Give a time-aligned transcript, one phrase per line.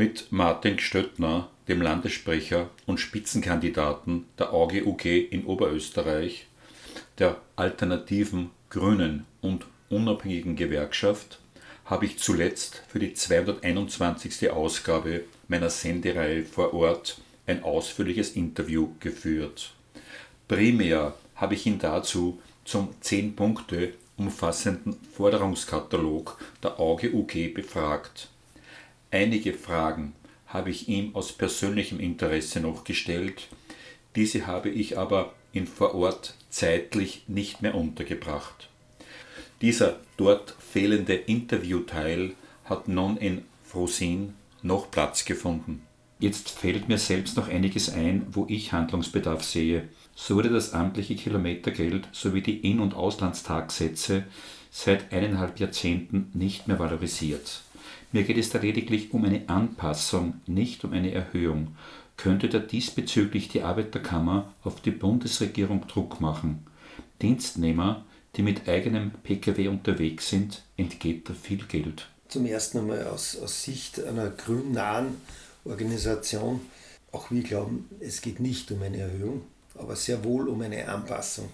[0.00, 6.46] Mit Martin Stöttner, dem Landessprecher und Spitzenkandidaten der AUG UG in Oberösterreich,
[7.18, 11.38] der alternativen Grünen und unabhängigen Gewerkschaft,
[11.84, 14.50] habe ich zuletzt für die 221.
[14.50, 19.74] Ausgabe meiner Sendereihe vor Ort ein ausführliches Interview geführt.
[20.48, 28.30] Primär habe ich ihn dazu zum 10 Punkte umfassenden Forderungskatalog der Auge UG befragt.
[29.10, 30.12] Einige Fragen
[30.46, 33.48] habe ich ihm aus persönlichem Interesse noch gestellt,
[34.16, 38.68] diese habe ich aber in vor Ort zeitlich nicht mehr untergebracht.
[39.60, 42.34] Dieser dort fehlende Interviewteil
[42.64, 45.82] hat nun in Frosin noch Platz gefunden.
[46.18, 49.88] Jetzt fällt mir selbst noch einiges ein, wo ich Handlungsbedarf sehe.
[50.14, 54.24] So wurde das amtliche Kilometergeld sowie die In- und Auslandstagsätze
[54.70, 57.62] seit eineinhalb Jahrzehnten nicht mehr valorisiert.
[58.12, 61.76] Mir geht es da lediglich um eine Anpassung, nicht um eine Erhöhung.
[62.16, 66.66] Könnte da diesbezüglich die Arbeiterkammer auf die Bundesregierung Druck machen?
[67.22, 68.04] Dienstnehmer,
[68.36, 72.08] die mit eigenem Pkw unterwegs sind, entgeht da viel Geld.
[72.28, 75.16] Zum ersten einmal aus, aus Sicht einer grünnahen
[75.64, 76.60] Organisation,
[77.12, 79.42] auch wir glauben, es geht nicht um eine Erhöhung,
[79.76, 81.48] aber sehr wohl um eine Anpassung.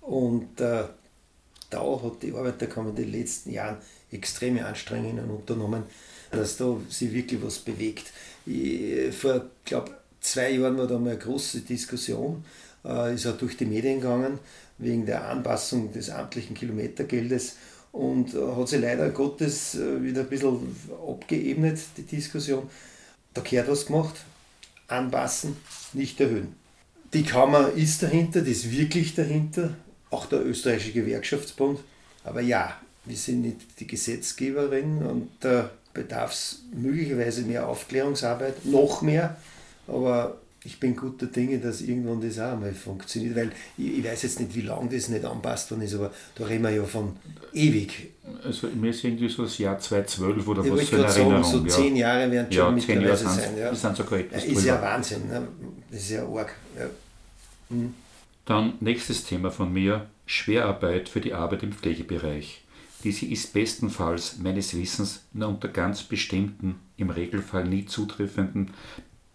[0.00, 0.84] Und äh,
[1.70, 3.76] da hat die Arbeiterkammer in den letzten Jahren
[4.10, 5.84] extreme Anstrengungen unternommen,
[6.30, 8.12] dass da sich wirklich was bewegt.
[9.12, 12.44] Vor, glaube zwei Jahren war da mal eine große Diskussion,
[12.84, 14.38] äh, ist auch durch die Medien gegangen,
[14.78, 17.56] wegen der Anpassung des amtlichen Kilometergeldes
[17.92, 22.68] und äh, hat sich leider Gottes äh, wieder ein bisschen abgeebnet, die Diskussion.
[23.34, 24.14] Da gehört was gemacht,
[24.86, 25.56] anpassen,
[25.92, 26.54] nicht erhöhen.
[27.12, 29.74] Die Kammer ist dahinter, die ist wirklich dahinter,
[30.10, 31.80] auch der österreichische Gewerkschaftsbund.
[32.24, 39.02] Aber ja, wir sind nicht die Gesetzgeberin und da bedarf es möglicherweise mehr Aufklärungsarbeit, noch
[39.02, 39.36] mehr.
[39.86, 44.22] Aber ich bin guter Dinge, dass irgendwann das auch einmal funktioniert, weil ich, ich weiß
[44.22, 47.16] jetzt nicht, wie lange das nicht anpasst worden ist, aber da reden wir ja von
[47.54, 48.10] ewig.
[48.44, 51.44] Also mir ist irgendwie so das Jahr 2012 oder ich was so in Erinnerung.
[51.44, 51.68] Sagen, so ja.
[51.68, 53.58] zehn Jahre werden schon ja, mittlerweile sein.
[53.58, 53.70] Ja.
[53.70, 55.48] Das sind sogar etwas Ist ja Wahnsinn, ne?
[55.90, 56.54] das ist ja arg.
[56.78, 56.86] Ja.
[57.70, 57.94] Hm.
[58.48, 62.62] Dann nächstes Thema von mir, Schwerarbeit für die Arbeit im Pflegebereich.
[63.04, 68.70] Diese ist bestenfalls meines Wissens nur unter ganz bestimmten, im Regelfall nie zutreffenden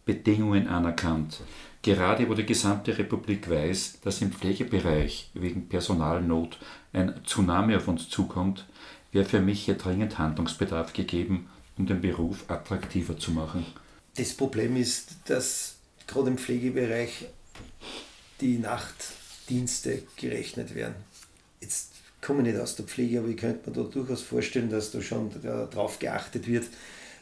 [0.04, 1.42] Bedingungen anerkannt.
[1.84, 6.58] Gerade wo die gesamte Republik weiß, dass im Pflegebereich wegen Personalnot
[6.92, 8.66] ein Tsunami auf uns zukommt,
[9.12, 13.64] wäre für mich hier dringend Handlungsbedarf gegeben, um den Beruf attraktiver zu machen.
[14.16, 15.76] Das Problem ist, dass
[16.08, 17.28] gerade im Pflegebereich
[18.44, 20.96] die Nachtdienste gerechnet werden.
[21.62, 24.92] Jetzt komme ich nicht aus der Pflege, aber ich könnte mir da durchaus vorstellen, dass
[24.92, 26.66] da schon darauf geachtet wird,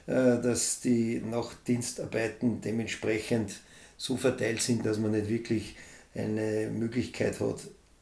[0.08, 3.60] äh, dass die Nachtdienstarbeiten dementsprechend
[3.98, 5.76] so verteilt sind, dass man nicht wirklich
[6.16, 7.60] eine Möglichkeit hat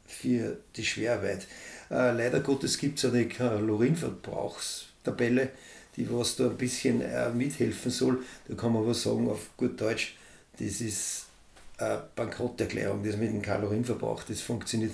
[0.08, 1.46] für die Schwerarbeit.
[1.92, 5.50] Äh, leider Gottes gibt es eine Kalorienverbrauchstabelle,
[5.98, 8.24] die was da ein bisschen äh, mithelfen soll.
[8.48, 10.16] Da kann man was sagen auf gut Deutsch,
[10.58, 11.26] das ist
[12.16, 14.94] Bankrotterklärung, das mit dem Kalorienverbrauch, das funktioniert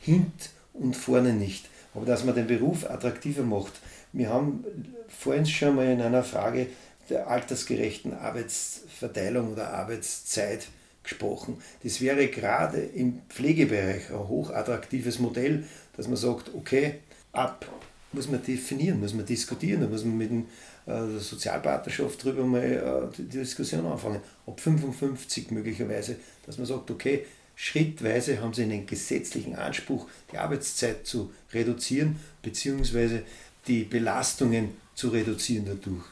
[0.00, 1.68] hint und vorne nicht.
[1.94, 3.72] Aber dass man den Beruf attraktiver macht,
[4.12, 4.64] wir haben
[5.08, 6.68] vorhin schon mal in einer Frage
[7.08, 10.66] der altersgerechten Arbeitsverteilung oder Arbeitszeit
[11.02, 11.58] gesprochen.
[11.82, 15.64] Das wäre gerade im Pflegebereich ein hochattraktives Modell,
[15.96, 16.96] dass man sagt, okay,
[17.32, 17.66] ab
[18.12, 20.46] muss man definieren, muss man diskutieren, da muss man mit dem,
[20.86, 24.20] der Sozialpartnerschaft darüber mal äh, die Diskussion anfangen.
[24.46, 27.26] Ab 55 möglicherweise, dass man sagt, okay,
[27.56, 33.22] schrittweise haben sie einen gesetzlichen Anspruch, die Arbeitszeit zu reduzieren, beziehungsweise
[33.66, 36.04] die Belastungen zu reduzieren dadurch.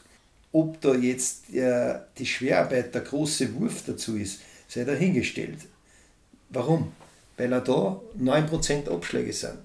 [0.51, 5.59] Ob da jetzt äh, die Schwerarbeit der große Wurf dazu ist, sei dahingestellt.
[6.49, 6.91] Warum?
[7.37, 9.57] Weil da 9% Abschläge sind.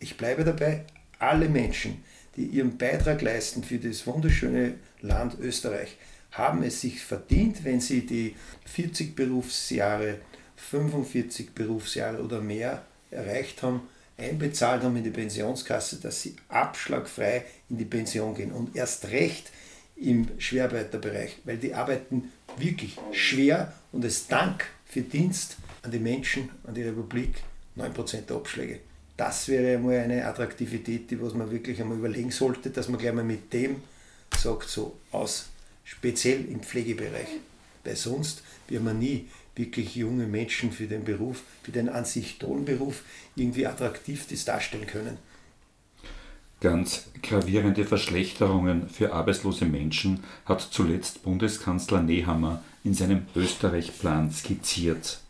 [0.00, 0.84] Ich bleibe dabei,
[1.18, 2.02] alle Menschen,
[2.36, 5.96] die ihren Beitrag leisten für das wunderschöne Land Österreich,
[6.32, 8.34] haben es sich verdient, wenn sie die
[8.66, 10.18] 40 Berufsjahre,
[10.56, 13.82] 45 Berufsjahre oder mehr erreicht haben,
[14.16, 19.50] einbezahlt haben in die Pensionskasse, dass sie abschlagfrei in die Pension gehen und erst recht
[19.96, 26.50] im Schwerarbeiterbereich, weil die arbeiten wirklich schwer und es Dank für Dienst an die Menschen,
[26.64, 27.34] an die Republik
[27.76, 28.80] 9% Abschläge.
[29.16, 33.14] Das wäre einmal eine Attraktivität, die was man wirklich einmal überlegen sollte, dass man gleich
[33.14, 33.76] mal mit dem
[34.36, 35.46] sagt, so aus,
[35.84, 37.28] speziell im Pflegebereich.
[37.84, 42.38] Weil sonst wird man nie wirklich junge Menschen für den Beruf, für den an sich
[42.38, 43.02] tollen Beruf
[43.36, 45.18] irgendwie attraktiv das darstellen können.
[46.60, 55.20] Ganz gravierende Verschlechterungen für arbeitslose Menschen hat zuletzt Bundeskanzler Nehammer in seinem Österreich-Plan skizziert.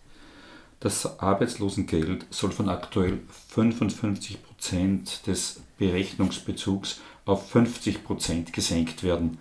[0.85, 9.39] Das Arbeitslosengeld soll von aktuell 55 Prozent des Berechnungsbezugs auf 50 Prozent gesenkt werden.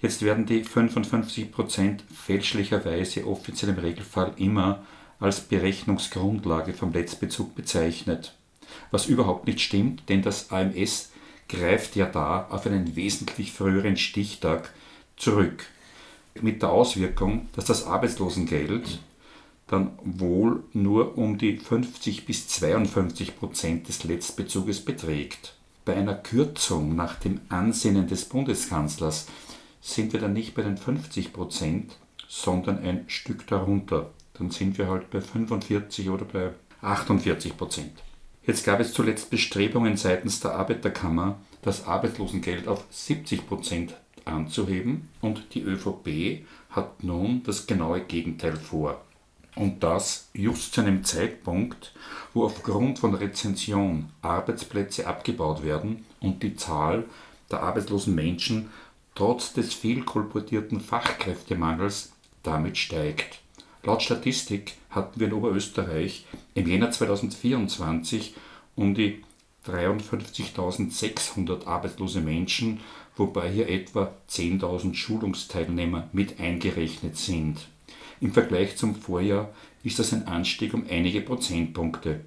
[0.00, 4.84] Jetzt werden die 55 Prozent fälschlicherweise offiziell im Regelfall immer
[5.18, 8.36] als Berechnungsgrundlage vom Letztbezug bezeichnet.
[8.92, 11.10] Was überhaupt nicht stimmt, denn das AMS
[11.48, 14.72] greift ja da auf einen wesentlich früheren Stichtag
[15.16, 15.66] zurück.
[16.40, 19.00] Mit der Auswirkung, dass das Arbeitslosengeld
[19.68, 25.54] dann wohl nur um die 50 bis 52 Prozent des Letztbezuges beträgt.
[25.84, 29.26] Bei einer Kürzung nach dem Ansinnen des Bundeskanzlers
[29.80, 34.10] sind wir dann nicht bei den 50 Prozent, sondern ein Stück darunter.
[34.34, 36.50] Dann sind wir halt bei 45 oder bei
[36.82, 38.02] 48 Prozent.
[38.46, 43.94] Jetzt gab es zuletzt Bestrebungen seitens der Arbeiterkammer, das Arbeitslosengeld auf 70 Prozent
[44.24, 49.04] anzuheben und die ÖVP hat nun das genaue Gegenteil vor.
[49.54, 51.92] Und das just zu einem Zeitpunkt,
[52.32, 57.04] wo aufgrund von Rezension Arbeitsplätze abgebaut werden und die Zahl
[57.50, 58.70] der arbeitslosen Menschen
[59.14, 62.12] trotz des viel kolportierten Fachkräftemangels
[62.42, 63.40] damit steigt.
[63.82, 68.34] Laut Statistik hatten wir in Oberösterreich im Jänner 2024
[68.76, 69.24] um die
[69.66, 72.80] 53.600 arbeitslose Menschen,
[73.16, 77.68] wobei hier etwa 10.000 Schulungsteilnehmer mit eingerechnet sind.
[78.20, 79.50] Im Vergleich zum Vorjahr
[79.84, 82.20] ist das ein Anstieg um einige Prozentpunkte.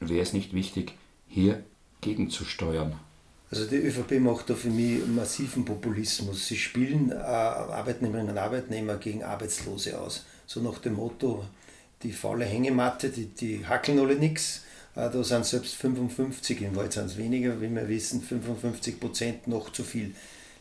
[0.00, 0.92] Wäre es nicht wichtig,
[1.28, 1.64] hier
[2.00, 2.94] gegenzusteuern?
[3.50, 6.48] Also die ÖVP macht da für mich massiven Populismus.
[6.48, 10.24] Sie spielen äh, Arbeitnehmerinnen und Arbeitnehmer gegen Arbeitslose aus.
[10.46, 11.44] So nach dem Motto,
[12.02, 14.64] die faule Hängematte, die, die hackeln alle nichts.
[14.94, 19.48] Äh, da sind selbst 55, in Wahrheit sind es weniger, wie wir wissen, 55 Prozent
[19.48, 20.14] noch zu viel.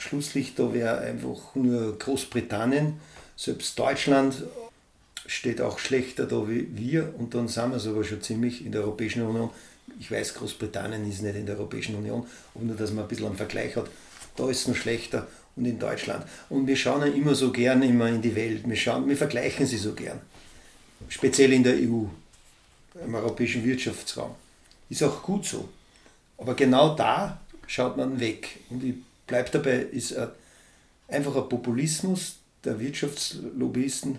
[0.00, 2.94] Schlusslicht da wäre einfach nur Großbritannien.
[3.36, 4.42] Selbst Deutschland
[5.26, 8.72] steht auch schlechter da wie wir und dann sind wir es aber schon ziemlich in
[8.72, 9.50] der Europäischen Union.
[9.98, 13.26] Ich weiß, Großbritannien ist nicht in der Europäischen Union, aber nur, dass man ein bisschen
[13.26, 13.90] einen Vergleich hat.
[14.36, 16.24] Da ist es noch schlechter und in Deutschland.
[16.48, 18.66] Und wir schauen ja immer so gern immer in die Welt.
[18.66, 20.20] Wir, schauen, wir vergleichen sie so gern.
[21.10, 22.04] Speziell in der EU,
[23.04, 24.34] im europäischen Wirtschaftsraum.
[24.88, 25.68] Ist auch gut so.
[26.38, 28.60] Aber genau da schaut man weg.
[28.70, 28.94] Und ich
[29.30, 30.28] bleibe dabei, ist ein,
[31.08, 34.18] einfach ein Populismus der Wirtschaftslobbyisten,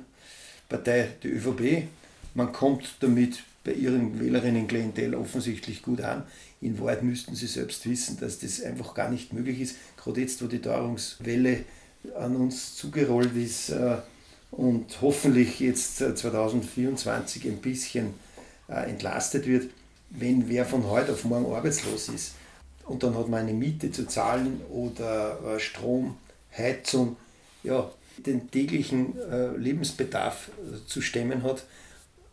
[0.69, 1.87] Partei, die ÖVP.
[2.33, 6.23] Man kommt damit bei ihren Wählerinnen-Klientel offensichtlich gut an.
[6.61, 9.75] In Wahrheit müssten sie selbst wissen, dass das einfach gar nicht möglich ist.
[9.97, 11.65] Gerade jetzt, wo die Teuerungswelle
[12.17, 13.97] an uns zugerollt ist äh,
[14.51, 18.13] und hoffentlich jetzt 2024 äh, ein bisschen
[18.69, 19.69] äh, entlastet wird,
[20.09, 22.35] wenn wer von heute auf morgen arbeitslos ist
[22.91, 26.17] und dann hat man eine Miete zu zahlen oder Strom,
[26.55, 27.17] Heizung,
[27.63, 29.15] ja, den täglichen
[29.57, 30.51] Lebensbedarf
[30.85, 31.63] zu stemmen hat,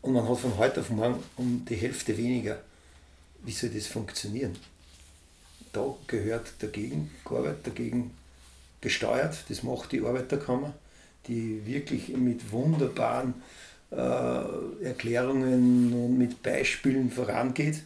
[0.00, 2.60] und man hat von heute auf morgen um die Hälfte weniger.
[3.44, 4.56] Wie soll das funktionieren?
[5.72, 8.12] Da gehört dagegen gearbeitet, dagegen
[8.80, 9.36] gesteuert.
[9.48, 10.72] Das macht die Arbeiterkammer,
[11.26, 13.34] die wirklich mit wunderbaren
[13.90, 17.82] äh, Erklärungen und mit Beispielen vorangeht.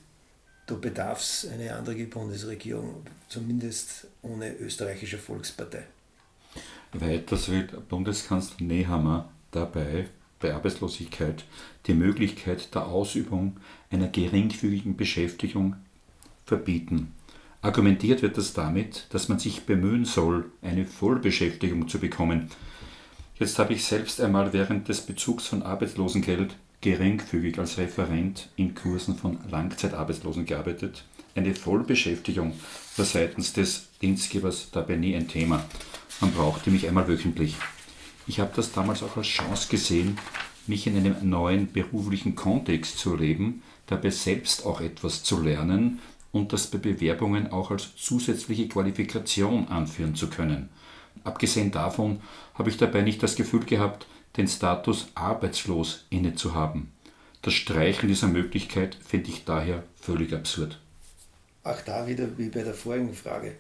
[0.72, 5.82] Da bedarf es eine andere Bundesregierung, zumindest ohne österreichische Volkspartei.
[6.94, 10.06] Weiters wird Bundeskanzler Nehammer dabei
[10.40, 11.44] bei Arbeitslosigkeit
[11.86, 13.58] die Möglichkeit der Ausübung
[13.90, 15.76] einer geringfügigen Beschäftigung
[16.46, 17.12] verbieten.
[17.60, 22.50] Argumentiert wird das damit, dass man sich bemühen soll, eine Vollbeschäftigung zu bekommen.
[23.38, 29.16] Jetzt habe ich selbst einmal während des Bezugs von Arbeitslosengeld geringfügig als Referent in Kursen
[29.16, 31.04] von Langzeitarbeitslosen gearbeitet.
[31.34, 32.52] Eine Vollbeschäftigung
[32.96, 35.64] war seitens des Dienstgebers dabei nie ein Thema.
[36.20, 37.56] Man brauchte mich einmal wöchentlich.
[38.26, 40.18] Ich habe das damals auch als Chance gesehen,
[40.66, 46.00] mich in einem neuen beruflichen Kontext zu erleben, dabei selbst auch etwas zu lernen
[46.32, 50.68] und das bei Bewerbungen auch als zusätzliche Qualifikation anführen zu können.
[51.24, 52.20] Abgesehen davon
[52.54, 56.92] habe ich dabei nicht das Gefühl gehabt, den Status arbeitslos inne zu haben.
[57.42, 60.78] Das Streichen dieser Möglichkeit finde ich daher völlig absurd.
[61.64, 63.54] Auch da wieder wie bei der vorigen Frage.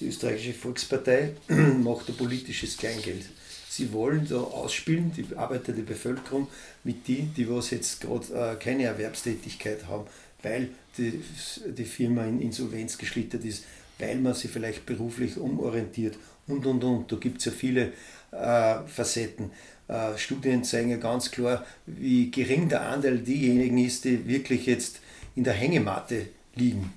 [0.00, 3.28] die österreichische Volkspartei macht ein politisches Kleingeld.
[3.68, 6.48] Sie wollen da ausspielen, die Arbeiter der Bevölkerung,
[6.84, 10.06] mit denen, die was jetzt gerade äh, keine Erwerbstätigkeit haben,
[10.42, 11.22] weil die,
[11.66, 13.64] die Firma in Insolvenz geschlittert ist,
[13.98, 17.10] weil man sie vielleicht beruflich umorientiert und und und.
[17.10, 17.92] Da gibt es ja viele
[18.30, 19.50] äh, Facetten.
[19.92, 25.00] Äh, Studien zeigen ja ganz klar, wie gering der Anteil diejenigen ist, die wirklich jetzt
[25.36, 26.92] in der Hängematte liegen.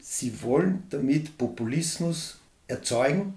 [0.00, 3.34] Sie wollen damit Populismus erzeugen,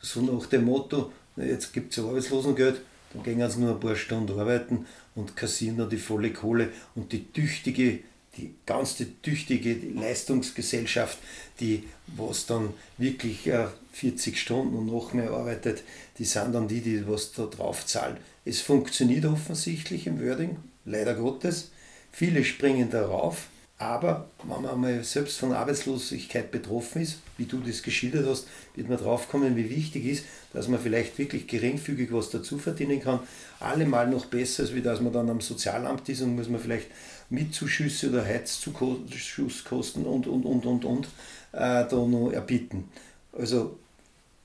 [0.00, 2.80] so nach dem Motto, jetzt gibt es Arbeitslosengeld,
[3.12, 7.12] dann gehen sie nur ein paar Stunden arbeiten und kassieren dann die volle Kohle und
[7.12, 7.98] die tüchtige,
[8.40, 11.18] die ganze tüchtige Leistungsgesellschaft,
[11.60, 11.84] die
[12.16, 13.50] was dann wirklich
[13.92, 15.82] 40 Stunden und noch mehr arbeitet,
[16.18, 18.16] die sind dann die, die was da drauf zahlen.
[18.44, 21.70] Es funktioniert offensichtlich im Wording, leider Gottes.
[22.12, 27.82] Viele springen darauf, aber wenn man mal selbst von Arbeitslosigkeit betroffen ist, wie du das
[27.82, 32.28] geschildert hast, wird man drauf kommen, wie wichtig ist, dass man vielleicht wirklich geringfügig was
[32.28, 33.20] dazu verdienen kann.
[33.58, 36.88] Allemal noch besser, als wie dass man dann am Sozialamt ist und muss man vielleicht
[37.30, 41.04] Mitzuschüsse oder Heizzuschuss und, und, und, und, und
[41.52, 42.88] äh, da noch erbitten.
[43.32, 43.78] Also,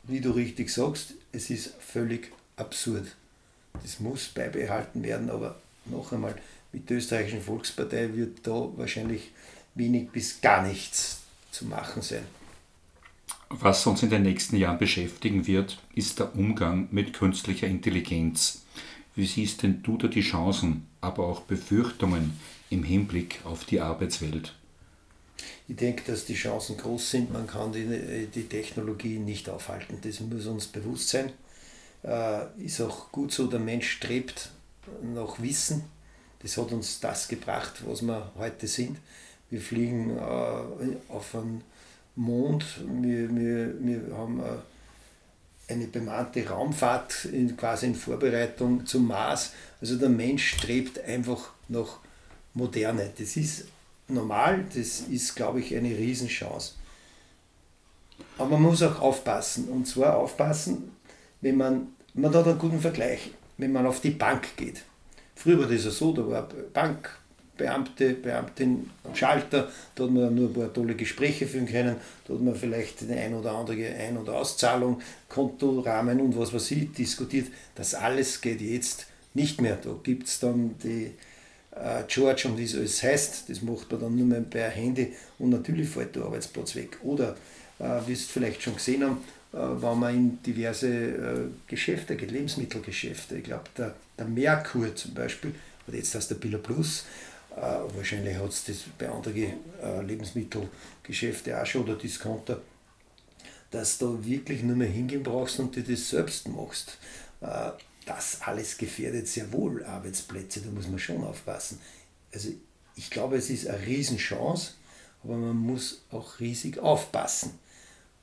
[0.03, 3.15] wie du richtig sagst, es ist völlig absurd.
[3.81, 6.35] Das muss beibehalten werden, aber noch einmal,
[6.71, 9.31] mit der österreichischen Volkspartei wird da wahrscheinlich
[9.75, 12.23] wenig bis gar nichts zu machen sein.
[13.49, 18.63] Was uns in den nächsten Jahren beschäftigen wird, ist der Umgang mit künstlicher Intelligenz.
[19.15, 22.37] Wie siehst denn du da die Chancen, aber auch Befürchtungen
[22.69, 24.55] im Hinblick auf die Arbeitswelt?
[25.67, 27.33] Ich denke, dass die Chancen groß sind.
[27.33, 29.97] Man kann die, die Technologie nicht aufhalten.
[30.01, 31.31] Das muss uns bewusst sein.
[32.03, 34.51] Äh, ist auch gut so, der Mensch strebt
[35.01, 35.83] nach Wissen
[36.45, 38.99] das hat uns das gebracht, was wir heute sind.
[39.49, 40.21] Wir fliegen äh,
[41.09, 41.61] auf den
[42.15, 42.63] Mond,
[43.01, 49.53] wir, wir, wir haben äh, eine bemannte Raumfahrt in, quasi in Vorbereitung zum Mars.
[49.81, 51.97] Also der Mensch strebt einfach nach
[52.55, 53.11] Moderne.
[53.17, 53.65] Das ist
[54.07, 56.73] normal, das ist, glaube ich, eine Riesenchance.
[58.37, 59.69] Aber man muss auch aufpassen.
[59.69, 60.91] Und zwar aufpassen,
[61.41, 64.83] wenn man, man hat einen guten Vergleich, wenn man auf die Bank geht.
[65.35, 70.49] Früher war das ja so, da war Bankbeamte, Beamtin am Schalter, da hat man nur
[70.49, 74.17] ein paar tolle Gespräche führen können, da hat man vielleicht eine ein oder andere Ein-
[74.17, 77.47] oder Auszahlung, Kontorahmen und was weiß ich diskutiert.
[77.75, 79.75] Das alles geht jetzt nicht mehr.
[79.75, 81.11] Da gibt es dann die
[81.75, 85.13] äh, George und wie es alles heißt, das macht man dann nur mehr per Handy
[85.39, 86.97] und natürlich fällt der Arbeitsplatz weg.
[87.03, 87.35] Oder,
[87.79, 89.17] äh, wie es vielleicht schon gesehen haben,
[89.53, 93.37] äh, wenn man in diverse äh, Geschäfte geht, Lebensmittelgeschäfte.
[93.37, 95.53] Ich glaube, der, der Merkur zum Beispiel,
[95.87, 97.05] oder jetzt heißt der Billa Plus,
[97.55, 97.61] äh,
[97.95, 99.53] wahrscheinlich hat es das bei anderen
[100.05, 102.61] Lebensmittelgeschäften auch schon oder Discounter,
[103.71, 106.97] dass du wirklich nur mehr hingehen brauchst und dir das selbst machst.
[108.05, 111.79] Das alles gefährdet sehr wohl Arbeitsplätze, da muss man schon aufpassen.
[112.33, 112.49] Also
[112.95, 114.73] ich glaube, es ist eine Riesenchance,
[115.23, 117.57] aber man muss auch riesig aufpassen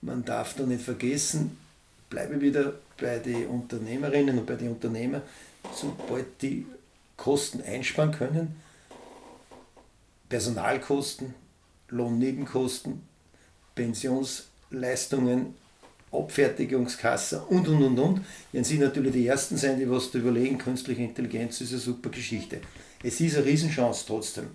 [0.02, 1.56] man darf da nicht vergessen,
[2.10, 5.22] bleibe wieder bei den Unternehmerinnen und bei den Unternehmern,
[5.74, 6.66] sobald die
[7.16, 8.60] Kosten einsparen können,
[10.28, 11.34] Personalkosten,
[11.88, 13.02] Lohnnebenkosten,
[13.74, 15.54] Pensionsleistungen,
[16.12, 18.20] Abfertigungskasse und und und und,
[18.52, 22.10] werden Sie natürlich die Ersten sein, die was zu überlegen, künstliche Intelligenz ist eine super
[22.10, 22.60] Geschichte.
[23.02, 24.48] Es ist eine Riesenchance trotzdem.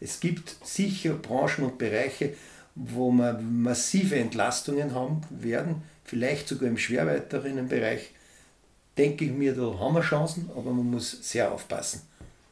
[0.00, 2.34] Es gibt sicher Branchen und Bereiche,
[2.74, 8.10] wo wir massive Entlastungen haben werden, vielleicht sogar im schwerweiterinnenbereich,
[8.98, 12.02] denke ich mir, da haben wir Chancen, aber man muss sehr aufpassen.